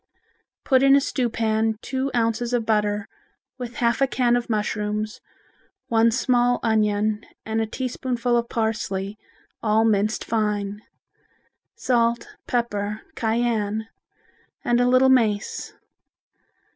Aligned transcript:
Put 0.65 0.81
in 0.81 0.95
a 0.95 0.99
stew 0.99 1.29
pan 1.29 1.77
two 1.83 2.09
ounces 2.15 2.53
of 2.53 2.65
butter 2.65 3.07
with 3.59 3.75
half 3.75 4.01
a 4.01 4.07
can 4.07 4.35
of 4.35 4.49
mushrooms, 4.49 5.21
one 5.89 6.09
small 6.09 6.59
onion 6.63 7.23
and 7.45 7.61
a 7.61 7.67
teaspoonful 7.67 8.35
of 8.35 8.49
parsley, 8.49 9.19
all 9.61 9.85
minced 9.85 10.25
fine; 10.25 10.81
salt, 11.75 12.27
pepper, 12.47 13.01
cayenne 13.13 13.89
and 14.65 14.81
a 14.81 14.87
little 14.87 15.09
mace. 15.09 15.71